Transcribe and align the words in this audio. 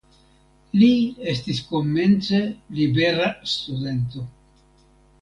Li 0.79 0.89
estis 1.33 1.61
komence 1.69 2.41
libera 2.81 3.31
studento. 3.57 4.29